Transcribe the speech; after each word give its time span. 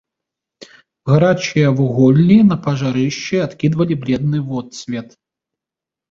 Гарачыя 1.09 1.67
вуголлі 1.79 2.37
на 2.51 2.57
пажарышчы 2.67 3.35
адкідвалі 3.47 3.93
бледны 4.05 4.39
водсвет. 4.49 5.13